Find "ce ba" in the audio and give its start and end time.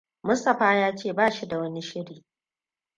0.95-1.31